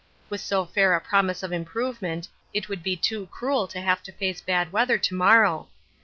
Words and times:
With 0.31 0.41
so 0.41 0.65
fair 0.65 0.95
a 0.95 0.99
promise 0.99 1.43
of 1.43 1.51
improvement 1.53 2.27
it 2.55 2.67
would 2.67 2.81
be 2.81 2.95
too 2.95 3.27
cruel 3.27 3.67
to 3.67 3.79
have 3.81 4.01
to 4.01 4.11
face 4.11 4.41
bad 4.41 4.71
weather 4.71 4.97
to 4.97 5.13
morrow. 5.13 5.69